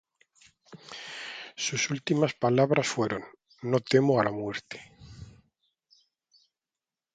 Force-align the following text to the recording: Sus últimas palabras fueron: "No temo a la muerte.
Sus 1.55 1.91
últimas 1.91 2.33
palabras 2.33 2.87
fueron: 2.87 3.23
"No 3.61 3.81
temo 3.81 4.19
a 4.19 4.23
la 4.23 4.31
muerte. 4.31 4.81